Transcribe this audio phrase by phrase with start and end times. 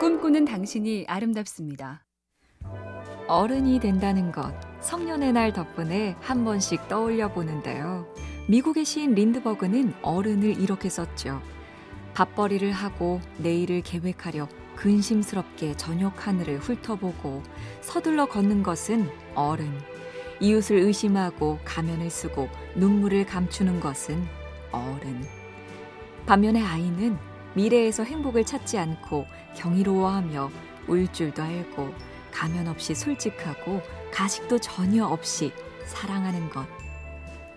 [0.00, 2.06] 꿈꾸는 당신이 아름답습니다.
[3.28, 8.06] 어른이 된다는 것, 성년의 날 덕분에 한 번씩 떠올려 보는데요.
[8.48, 11.42] 미국의 시인 린드버그는 어른을 이렇게 썼죠.
[12.14, 17.42] 밥벌이를 하고 내일을 계획하려 근심스럽게 저녁 하늘을 훑어보고
[17.82, 19.70] 서둘러 걷는 것은 어른.
[20.40, 24.24] 이웃을 의심하고 가면을 쓰고 눈물을 감추는 것은
[24.72, 25.22] 어른.
[26.24, 27.18] 반면에 아이는
[27.54, 29.26] 미래에서 행복을 찾지 않고
[29.56, 30.50] 경이로워하며
[30.86, 31.92] 울 줄도 알고
[32.32, 33.82] 가면 없이 솔직하고
[34.12, 35.52] 가식도 전혀 없이
[35.86, 36.66] 사랑하는 것.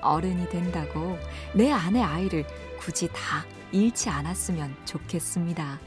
[0.00, 1.18] 어른이 된다고
[1.54, 2.46] 내 안의 아이를
[2.78, 5.80] 굳이 다 잃지 않았으면 좋겠습니다.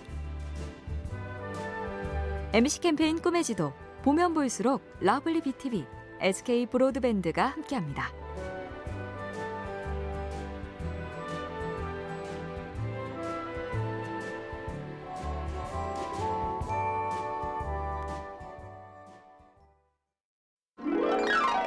[2.54, 3.73] MC 캠페인 꿈의 지도
[4.04, 5.86] 보면 볼수록 lovely BTV,
[6.20, 8.20] SK 브로드밴드가 함께합니다.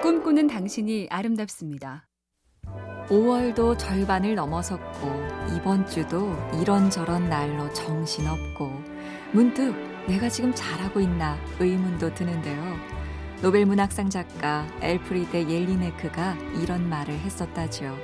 [0.05, 2.07] 꿈꾸는 당신이 아름답습니다.
[3.09, 5.09] 5월도 절반을 넘어섰고
[5.57, 6.31] 이번 주도
[6.61, 8.71] 이런저런 날로 정신없고
[9.33, 9.75] 문득
[10.07, 12.77] 내가 지금 잘하고 있나 의문도 드는데요.
[13.41, 17.97] 노벨 문학상 작가 엘프리데 옐리네크가 이런 말을 했었다지요.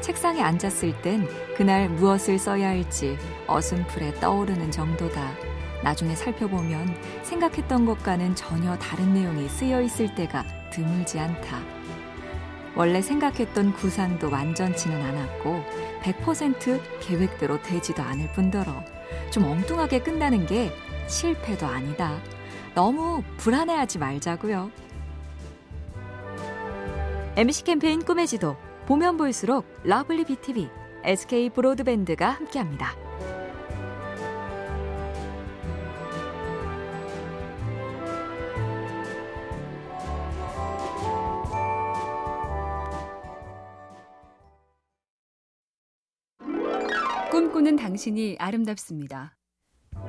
[0.00, 5.55] 책상에 앉았을 땐 그날 무엇을 써야 할지 어슴풀에 떠오르는 정도다.
[5.82, 11.60] 나중에 살펴보면 생각했던 것과는 전혀 다른 내용이 쓰여 있을 때가 드물지 않다.
[12.74, 15.64] 원래 생각했던 구상도 완전치는 않았고
[16.02, 18.84] 100% 계획대로 되지도 않을 뿐더러
[19.30, 20.72] 좀 엉뚱하게 끝나는 게
[21.06, 22.18] 실패도 아니다.
[22.74, 24.70] 너무 불안해하지 말자고요.
[27.36, 30.68] MC 캠페인 꿈의 지도 보면 볼수록 lovely BTV,
[31.04, 33.05] SK 브로드밴드가 함께합니다.
[47.36, 49.36] 꿈꾸는 당신이 아름답습니다.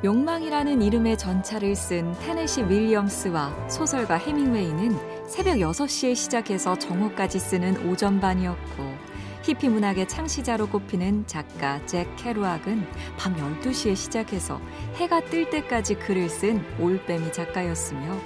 [0.01, 8.95] 욕망이라는 이름의 전차를 쓴 테네시 윌리엄스와 소설가 해밍웨이는 새벽 6시에 시작해서 정오까지 쓰는 오전반이었고
[9.43, 14.61] 히피 문학의 창시자로 꼽히는 작가 잭 캐루악은 밤 12시에 시작해서
[14.95, 18.21] 해가 뜰 때까지 글을 쓴 올빼미 작가였으며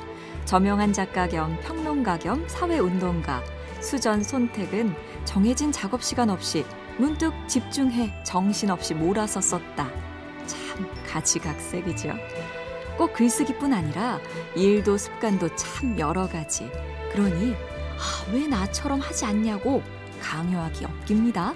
[0.46, 3.42] 저명한 작가 겸 평론가 겸 사회운동가
[3.81, 6.66] 수전 손택은 정해진 작업 시간 없이
[6.97, 9.90] 문득 집중해 정신없이 몰아서 썼다.
[10.46, 12.14] 참 가지각색이죠.
[12.97, 14.20] 꼭 글쓰기뿐 아니라
[14.56, 16.70] 일도 습관도 참 여러 가지.
[17.12, 19.81] 그러니 아, 왜 나처럼 하지 않냐고
[20.22, 21.56] 강요하기 없깁니다.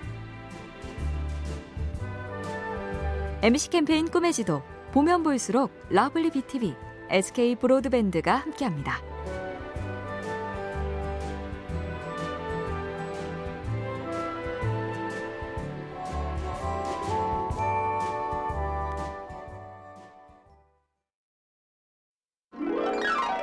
[3.42, 6.76] MC 캠페인 꿈의 지도 보면 볼수록 lovely BTV,
[7.10, 9.15] SK 브로드밴드가 함께합니다.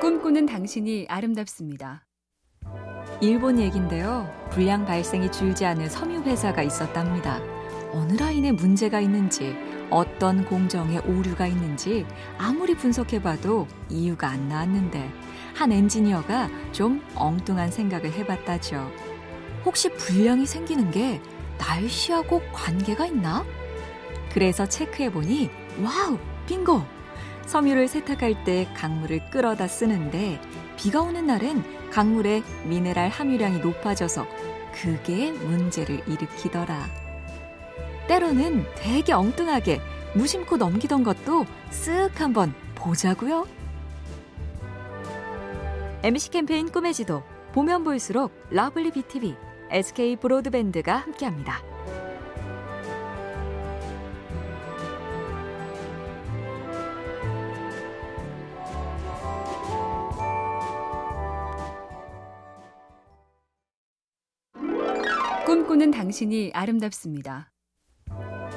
[0.02, 2.04] 꿈꾸는 당신이 아름답습니다.
[3.20, 4.48] 일본 얘긴데요.
[4.50, 7.40] 불량 발생이 줄지 않은 섬유 회사가 있었답니다.
[7.92, 9.54] 어느 라인에 문제가 있는지,
[9.90, 12.04] 어떤 공정에 오류가 있는지
[12.36, 15.08] 아무리 분석해봐도 이유가 안 나왔는데
[15.54, 18.90] 한 엔지니어가 좀 엉뚱한 생각을 해봤다죠.
[19.64, 21.22] 혹시 불량이 생기는 게
[21.58, 23.44] 날씨하고 관계가 있나?
[24.32, 25.48] 그래서 체크해보니
[25.80, 26.18] wow
[26.48, 27.01] 빙고!
[27.52, 30.40] 섬유를 세탁할 때 강물을 끌어다 쓰는데
[30.78, 34.26] 비가 오는 날엔 강물의 미네랄 함유량이 높아져서
[34.72, 36.88] 그게 문제를 일으키더라.
[38.08, 39.82] 때로는 되게 엉뚱하게
[40.14, 43.46] 무심코 넘기던 것도 쓱 한번 보자고요.
[46.04, 49.36] MC 캠페인 꿈의 지도 보면 볼수록 lovely BTV,
[49.70, 51.71] SK 브로드밴드가 함께합니다.
[65.52, 67.50] 꿈꾸는 당신이 아름답습니다.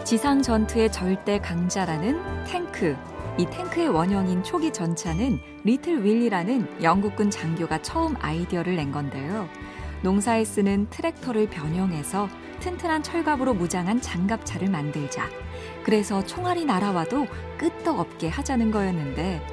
[0.06, 2.96] 지상 전투의 절대 강자라는 탱크.
[3.38, 9.50] 이 탱크의 원형인 초기 전차는 리틀 윌리라는 영국군 장교가 처음 아이디어를 낸 건데요.
[10.04, 12.30] 농사에 쓰는 트랙터를 변형해서
[12.62, 15.28] 튼튼한 철갑으로 무장한 장갑차를 만들자.
[15.84, 17.28] 그래서 총알이 날아와도
[17.58, 19.46] 끄떡없게 하자는 거였는데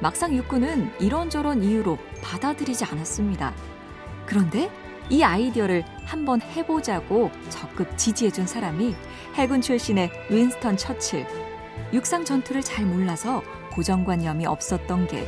[0.00, 3.54] 막상 육군은 이런저런 이유로 받아들이지 않았습니다.
[4.26, 4.68] 그런데
[5.10, 8.94] 이 아이디어를 한번 해보자고 적극 지지해준 사람이
[9.34, 11.26] 해군 출신의 윈스턴 처칠.
[11.92, 15.26] 육상 전투를 잘 몰라서 고정관념이 없었던 게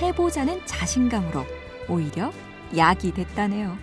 [0.00, 1.44] 해보자는 자신감으로
[1.88, 2.32] 오히려
[2.76, 3.76] 약이 됐다네요.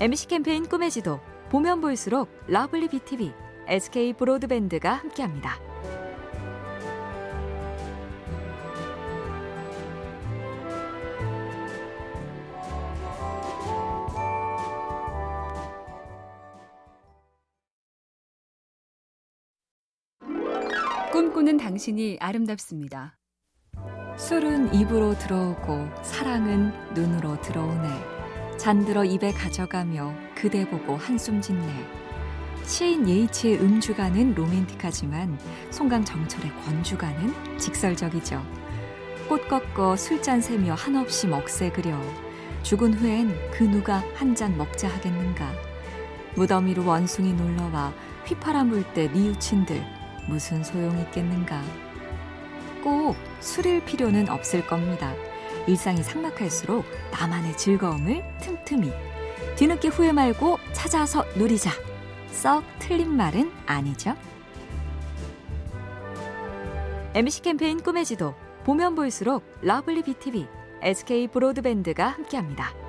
[0.00, 1.20] MC 캠페인 꿈의 지도
[1.50, 3.32] 보면 볼수록 lovely BTV,
[3.68, 5.63] SK 브로드밴드가 함께합니다.
[21.34, 23.16] 꿈꾸는 당신이 아름답습니다.
[24.16, 27.88] 술은 입으로 들어오고 사랑은 눈으로 들어오네.
[28.56, 31.66] 잔들어 입에 가져가며 그대 보고 한숨 짓네.
[32.62, 35.36] 시인 예이치의 음주가는 로맨틱하지만
[35.72, 38.40] 송강 정철의 권주가는 직설적이죠.
[39.28, 42.00] 꽃 꺾어 술잔 세며 한없이 먹새 그려
[42.62, 45.50] 죽은 후엔 그 누가 한 잔 먹자 하겠는가.
[46.36, 47.92] 무덤 위로 원숭이 놀러와
[48.26, 49.93] 휘파람 불 때 뉘우친들
[50.26, 51.62] 무슨 소용 있겠는가.
[52.82, 55.14] 꼭 술일 필요는 없을 겁니다.
[55.66, 58.92] 일상이 삭막할수록 나만의 즐거움을 틈틈이.
[59.56, 61.70] 뒤늦게 후회 말고 찾아서 누리자.
[62.30, 64.14] 썩 틀린 말은 아니죠.
[67.14, 68.34] MC 캠페인 꿈의 지도
[68.64, 70.48] 보면 볼수록 lovely BTV,
[70.82, 72.83] SK 브로드밴드가 함께합니다.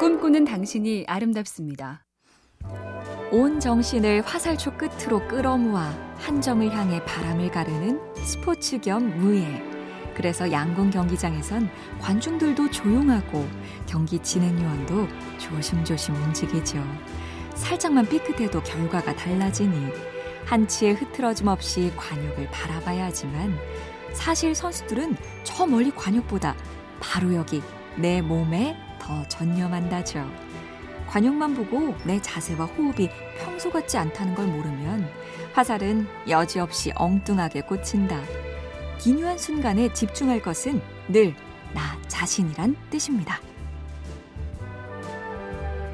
[0.00, 2.06] 꿈꾸는 당신이 아름답습니다.
[3.30, 9.62] 온 정신을 화살초 끝으로 끌어모아 한 점을 향해 바람을 가르는 스포츠 겸 무예.
[10.14, 11.68] 그래서 양궁 경기장에선
[12.00, 13.46] 관중들도 조용하고
[13.84, 15.06] 경기 진행 요원도
[15.36, 16.82] 조심조심 움직이죠.
[17.54, 19.92] 살짝만 삐끗해도 결과가 달라지니
[20.46, 23.54] 한치의 흐트러짐 없이 관역을 바라봐야 하지만
[24.14, 25.14] 사실 선수들은
[25.44, 26.56] 저 멀리 과녁보다
[27.00, 27.60] 바로 여기
[27.98, 30.24] 내 몸에 더 전념한다죠.
[31.08, 35.10] 과녁만 보고 내 자세와 호흡이 평소 같지 않다는 걸 모르면
[35.52, 38.20] 화살은 여지없이 엉뚱하게 꽂힌다.
[38.98, 41.34] 기묘한 순간에 집중할 것은 늘
[41.72, 43.40] 나 자신이란 뜻입니다.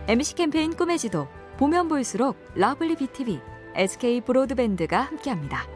[0.08, 1.28] MC 캠페인 꿈의 지도
[1.58, 3.40] 보면 볼수록 lovely BTV,
[3.74, 5.75] SK 브로드밴드가 함께합니다.